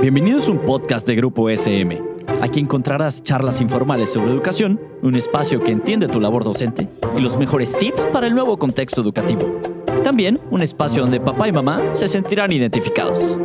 [0.00, 2.02] Bienvenidos a un podcast de Grupo SM.
[2.40, 7.36] Aquí encontrarás charlas informales sobre educación, un espacio que entiende tu labor docente y los
[7.36, 9.60] mejores tips para el nuevo contexto educativo.
[10.02, 13.38] También un espacio donde papá y mamá se sentirán identificados.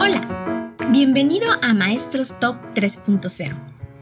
[0.00, 3.54] Hola, bienvenido a Maestros Top 3.0,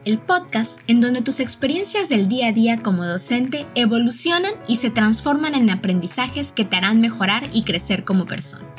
[0.04, 4.91] el podcast en donde tus experiencias del día a día como docente evolucionan y se
[4.91, 8.70] transforman en aprendizajes que te harán mejorar y crecer como persona.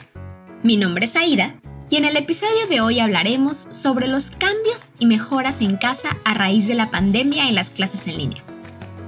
[0.63, 1.55] Mi nombre es Aida
[1.89, 6.35] y en el episodio de hoy hablaremos sobre los cambios y mejoras en casa a
[6.35, 8.43] raíz de la pandemia y las clases en línea.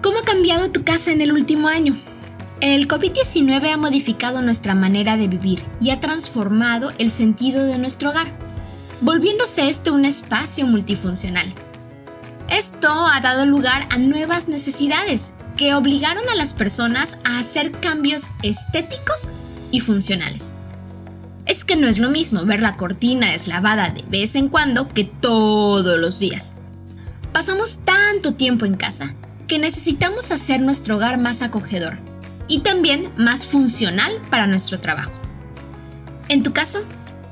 [0.01, 1.95] ¿Cómo ha cambiado tu casa en el último año?
[2.59, 8.09] El COVID-19 ha modificado nuestra manera de vivir y ha transformado el sentido de nuestro
[8.09, 8.25] hogar,
[9.01, 11.53] volviéndose este un espacio multifuncional.
[12.49, 18.23] Esto ha dado lugar a nuevas necesidades que obligaron a las personas a hacer cambios
[18.41, 19.29] estéticos
[19.69, 20.55] y funcionales.
[21.45, 25.03] Es que no es lo mismo ver la cortina deslavada de vez en cuando que
[25.03, 26.53] todos los días.
[27.33, 29.13] Pasamos tanto tiempo en casa
[29.47, 31.99] que necesitamos hacer nuestro hogar más acogedor
[32.47, 35.11] y también más funcional para nuestro trabajo.
[36.29, 36.79] En tu caso,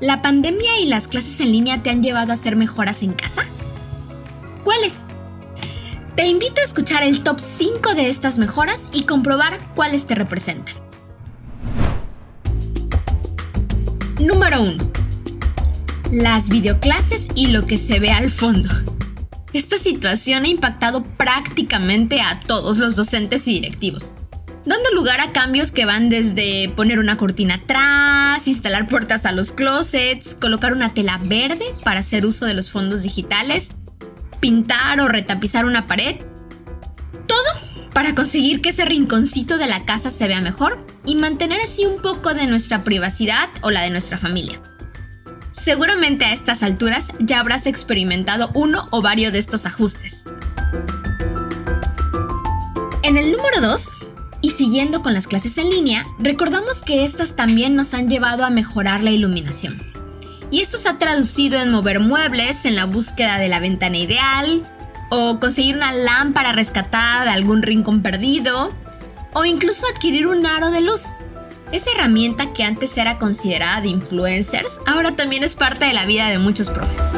[0.00, 3.44] ¿la pandemia y las clases en línea te han llevado a hacer mejoras en casa?
[4.62, 5.04] ¿Cuáles?
[6.16, 10.74] Te invito a escuchar el top 5 de estas mejoras y comprobar cuáles te representan.
[14.22, 14.92] Número 1.
[16.12, 18.68] Las videoclases y lo que se ve al fondo.
[19.52, 24.12] Esta situación ha impactado prácticamente a todos los docentes y directivos,
[24.64, 29.50] dando lugar a cambios que van desde poner una cortina atrás, instalar puertas a los
[29.50, 33.72] closets, colocar una tela verde para hacer uso de los fondos digitales,
[34.38, 36.18] pintar o retapizar una pared.
[37.92, 42.00] Para conseguir que ese rinconcito de la casa se vea mejor y mantener así un
[42.00, 44.60] poco de nuestra privacidad o la de nuestra familia.
[45.52, 50.24] Seguramente a estas alturas ya habrás experimentado uno o varios de estos ajustes.
[53.02, 53.88] En el número 2,
[54.40, 58.50] y siguiendo con las clases en línea, recordamos que estas también nos han llevado a
[58.50, 59.80] mejorar la iluminación.
[60.50, 64.62] Y esto se ha traducido en mover muebles, en la búsqueda de la ventana ideal,
[65.14, 68.70] o conseguir una lámpara rescatada de algún rincón perdido,
[69.34, 71.02] o incluso adquirir un aro de luz.
[71.70, 76.30] Esa herramienta que antes era considerada de influencers, ahora también es parte de la vida
[76.30, 77.12] de muchos profes.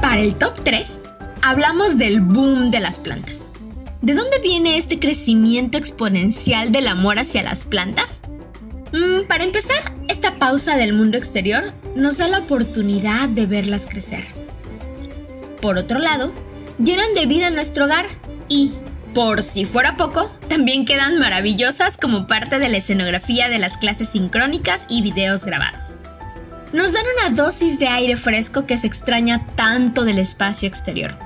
[0.00, 0.98] Para el top 3,
[1.42, 3.48] hablamos del boom de las plantas.
[4.00, 8.20] ¿De dónde viene este crecimiento exponencial del amor hacia las plantas?
[8.94, 14.37] Mm, para empezar, esta pausa del mundo exterior nos da la oportunidad de verlas crecer.
[15.60, 16.32] Por otro lado,
[16.82, 18.06] llenan de vida nuestro hogar
[18.48, 18.72] y,
[19.14, 24.10] por si fuera poco, también quedan maravillosas como parte de la escenografía de las clases
[24.10, 25.98] sincrónicas y videos grabados.
[26.72, 31.16] Nos dan una dosis de aire fresco que se extraña tanto del espacio exterior.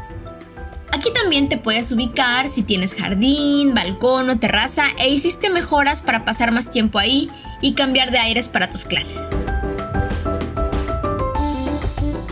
[0.93, 6.25] Aquí también te puedes ubicar si tienes jardín, balcón o terraza e hiciste mejoras para
[6.25, 7.28] pasar más tiempo ahí
[7.60, 9.20] y cambiar de aires para tus clases.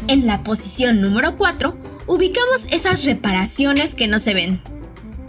[0.09, 4.61] En la posición número 4 ubicamos esas reparaciones que no se ven,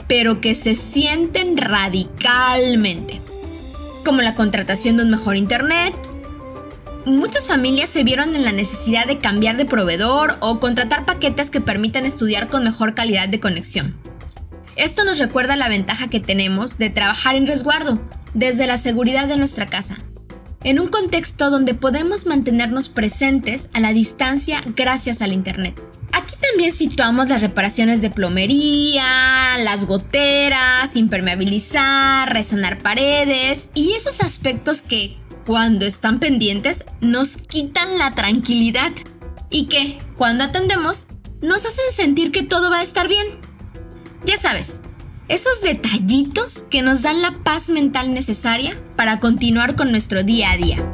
[0.07, 3.21] pero que se sienten radicalmente,
[4.03, 5.93] como la contratación de un mejor internet.
[7.05, 11.61] Muchas familias se vieron en la necesidad de cambiar de proveedor o contratar paquetes que
[11.61, 13.95] permitan estudiar con mejor calidad de conexión.
[14.75, 17.99] Esto nos recuerda la ventaja que tenemos de trabajar en resguardo,
[18.33, 19.99] desde la seguridad de nuestra casa,
[20.63, 25.79] en un contexto donde podemos mantenernos presentes a la distancia gracias al Internet.
[26.31, 34.81] Aquí también situamos las reparaciones de plomería, las goteras, impermeabilizar, resanar paredes y esos aspectos
[34.81, 38.93] que, cuando están pendientes, nos quitan la tranquilidad
[39.49, 41.07] y que, cuando atendemos,
[41.41, 43.27] nos hacen sentir que todo va a estar bien.
[44.23, 44.79] Ya sabes,
[45.27, 50.57] esos detallitos que nos dan la paz mental necesaria para continuar con nuestro día a
[50.57, 50.91] día.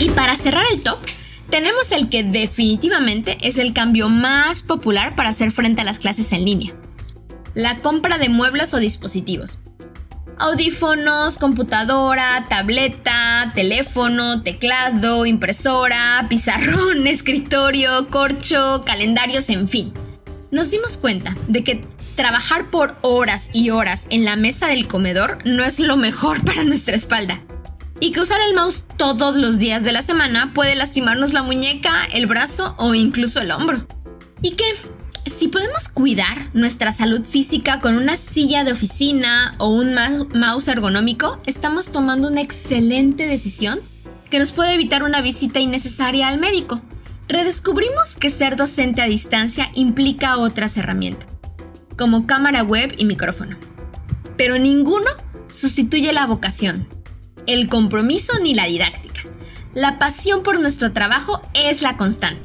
[0.00, 0.98] Y para cerrar el top,
[1.52, 6.32] tenemos el que definitivamente es el cambio más popular para hacer frente a las clases
[6.32, 6.72] en línea.
[7.52, 9.58] La compra de muebles o dispositivos.
[10.38, 19.92] Audífonos, computadora, tableta, teléfono, teclado, impresora, pizarrón, escritorio, corcho, calendarios, en fin.
[20.50, 21.84] Nos dimos cuenta de que
[22.16, 26.64] trabajar por horas y horas en la mesa del comedor no es lo mejor para
[26.64, 27.40] nuestra espalda
[28.00, 32.04] y que usar el mouse todos los días de la semana puede lastimarnos la muñeca,
[32.12, 33.86] el brazo o incluso el hombro.
[34.40, 34.64] Y que,
[35.26, 39.94] si podemos cuidar nuestra salud física con una silla de oficina o un
[40.34, 43.80] mouse ergonómico, estamos tomando una excelente decisión
[44.30, 46.80] que nos puede evitar una visita innecesaria al médico.
[47.28, 51.28] Redescubrimos que ser docente a distancia implica otras herramientas,
[51.96, 53.56] como cámara web y micrófono.
[54.36, 55.10] Pero ninguno
[55.48, 56.88] sustituye la vocación,
[57.46, 59.22] el compromiso ni la didáctica.
[59.74, 62.44] La pasión por nuestro trabajo es la constante.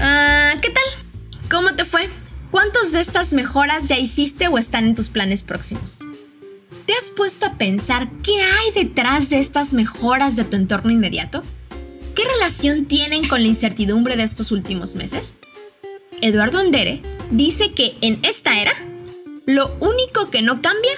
[0.00, 1.50] Ah, ¿Qué tal?
[1.50, 2.08] ¿Cómo te fue?
[2.50, 5.98] ¿Cuántas de estas mejoras ya hiciste o están en tus planes próximos?
[6.86, 11.42] ¿Te has puesto a pensar qué hay detrás de estas mejoras de tu entorno inmediato?
[12.14, 15.34] ¿Qué relación tienen con la incertidumbre de estos últimos meses?
[16.20, 17.00] Eduardo Andere
[17.30, 18.72] dice que en esta era,
[19.46, 20.92] lo único que no cambia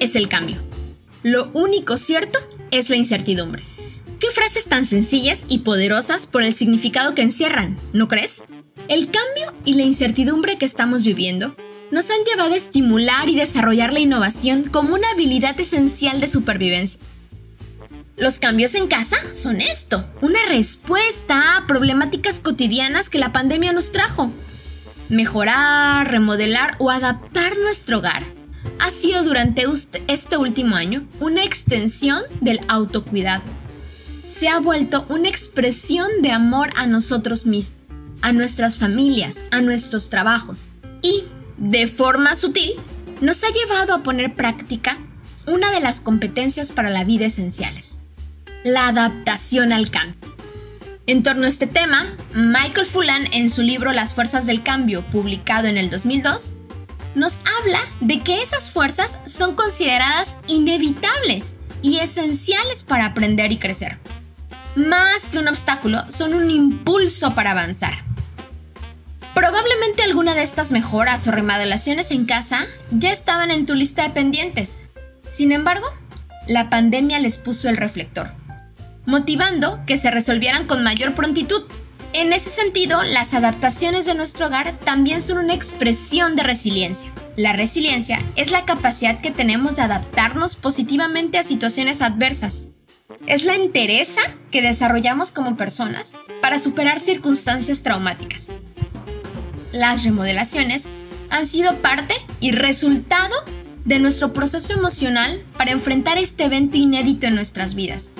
[0.00, 0.56] es el cambio.
[1.24, 2.38] Lo único cierto
[2.70, 3.64] es la incertidumbre.
[4.20, 8.44] Qué frases tan sencillas y poderosas por el significado que encierran, ¿no crees?
[8.88, 11.56] El cambio y la incertidumbre que estamos viviendo
[11.90, 17.00] nos han llevado a estimular y desarrollar la innovación como una habilidad esencial de supervivencia.
[18.18, 23.92] Los cambios en casa son esto, una respuesta a problemáticas cotidianas que la pandemia nos
[23.92, 24.30] trajo.
[25.08, 28.43] Mejorar, remodelar o adaptar nuestro hogar
[28.78, 29.64] ha sido durante
[30.08, 33.42] este último año una extensión del autocuidado
[34.24, 37.78] se ha vuelto una expresión de amor a nosotros mismos,
[38.22, 40.70] a nuestras familias, a nuestros trabajos.
[41.02, 41.24] Y,
[41.58, 42.72] de forma sutil,
[43.20, 44.98] nos ha llevado a poner práctica
[45.46, 48.00] una de las competencias para la vida esenciales,
[48.64, 50.34] la adaptación al cambio.
[51.06, 55.68] En torno a este tema, Michael Fulan, en su libro Las Fuerzas del Cambio, publicado
[55.68, 56.52] en el 2002,
[57.14, 63.98] nos habla de que esas fuerzas son consideradas inevitables y esenciales para aprender y crecer
[64.76, 67.94] más que un obstáculo, son un impulso para avanzar.
[69.34, 74.10] Probablemente alguna de estas mejoras o remodelaciones en casa ya estaban en tu lista de
[74.10, 74.82] pendientes.
[75.28, 75.86] Sin embargo,
[76.46, 78.30] la pandemia les puso el reflector,
[79.06, 81.64] motivando que se resolvieran con mayor prontitud.
[82.14, 87.10] En ese sentido, las adaptaciones de nuestro hogar también son una expresión de resiliencia.
[87.36, 92.62] La resiliencia es la capacidad que tenemos de adaptarnos positivamente a situaciones adversas
[93.26, 94.20] es la entereza
[94.50, 98.48] que desarrollamos como personas para superar circunstancias traumáticas.
[99.72, 100.86] Las remodelaciones
[101.30, 103.34] han sido parte y resultado
[103.84, 108.10] de nuestro proceso emocional para enfrentar este evento inédito en nuestras vidas.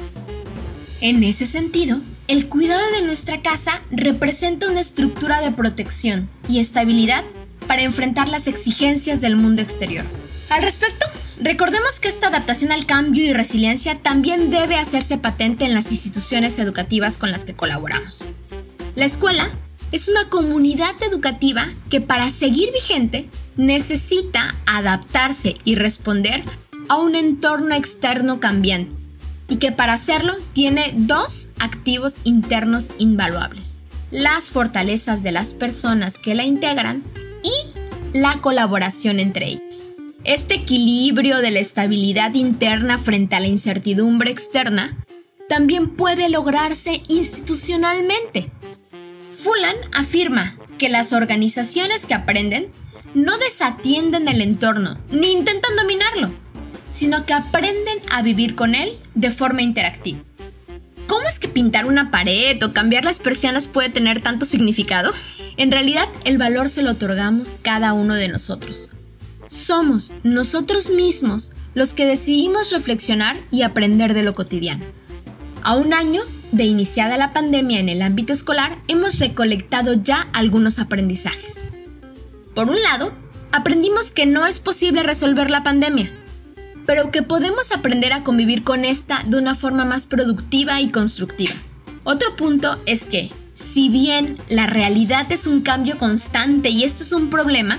[1.00, 7.24] En ese sentido, el cuidado de nuestra casa representa una estructura de protección y estabilidad
[7.66, 10.04] para enfrentar las exigencias del mundo exterior.
[10.50, 11.06] Al respecto,
[11.40, 16.58] Recordemos que esta adaptación al cambio y resiliencia también debe hacerse patente en las instituciones
[16.60, 18.24] educativas con las que colaboramos.
[18.94, 19.50] La escuela
[19.90, 26.42] es una comunidad educativa que para seguir vigente necesita adaptarse y responder
[26.88, 29.03] a un entorno externo cambiante
[29.48, 33.80] y que para hacerlo tiene dos activos internos invaluables,
[34.10, 37.02] las fortalezas de las personas que la integran
[37.42, 39.88] y la colaboración entre ellas.
[40.24, 44.96] Este equilibrio de la estabilidad interna frente a la incertidumbre externa
[45.48, 48.50] también puede lograrse institucionalmente.
[49.42, 52.70] Fulan afirma que las organizaciones que aprenden
[53.14, 56.13] no desatienden el entorno ni intentan dominarlo,
[57.04, 60.20] sino que aprenden a vivir con él de forma interactiva.
[61.06, 65.12] ¿Cómo es que pintar una pared o cambiar las persianas puede tener tanto significado?
[65.58, 68.88] En realidad, el valor se lo otorgamos cada uno de nosotros,
[69.48, 74.86] somos nosotros mismos los que decidimos reflexionar y aprender de lo cotidiano.
[75.62, 80.78] A un año de iniciada la pandemia en el ámbito escolar, hemos recolectado ya algunos
[80.78, 81.68] aprendizajes.
[82.54, 83.12] Por un lado,
[83.52, 86.10] aprendimos que no es posible resolver la pandemia,
[86.86, 91.54] pero que podemos aprender a convivir con esta de una forma más productiva y constructiva.
[92.04, 97.12] Otro punto es que, si bien la realidad es un cambio constante y esto es
[97.12, 97.78] un problema,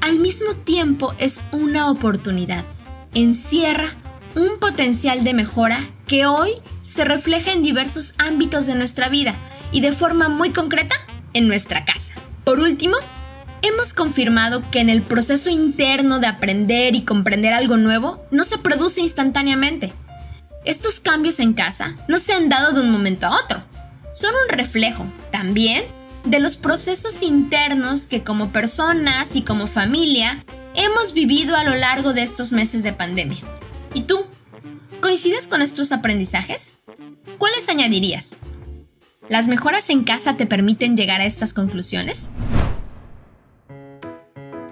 [0.00, 2.64] al mismo tiempo es una oportunidad.
[3.14, 3.96] Encierra
[4.34, 9.34] un potencial de mejora que hoy se refleja en diversos ámbitos de nuestra vida
[9.70, 10.96] y de forma muy concreta
[11.34, 12.12] en nuestra casa.
[12.44, 12.96] Por último,
[13.62, 18.58] hemos confirmado que en el proceso interno de aprender y comprender algo nuevo no se
[18.58, 19.92] produce instantáneamente.
[20.64, 23.62] Estos cambios en casa no se han dado de un momento a otro.
[24.12, 25.84] Son un reflejo también
[26.24, 32.12] de los procesos internos que como personas y como familia hemos vivido a lo largo
[32.12, 33.40] de estos meses de pandemia.
[33.94, 34.24] ¿Y tú?
[35.00, 36.76] ¿Coincides con estos aprendizajes?
[37.38, 38.36] ¿Cuáles añadirías?
[39.28, 42.30] ¿Las mejoras en casa te permiten llegar a estas conclusiones?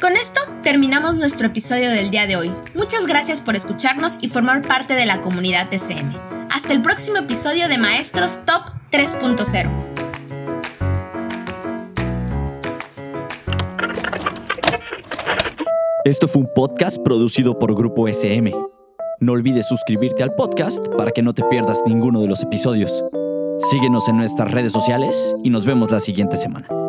[0.00, 2.50] Con esto terminamos nuestro episodio del día de hoy.
[2.74, 6.14] Muchas gracias por escucharnos y formar parte de la comunidad TCM.
[6.50, 9.68] Hasta el próximo episodio de Maestros Top 3.0.
[16.06, 18.54] Esto fue un podcast producido por Grupo SM.
[19.20, 23.04] No olvides suscribirte al podcast para que no te pierdas ninguno de los episodios.
[23.70, 26.79] Síguenos en nuestras redes sociales y nos vemos la siguiente semana.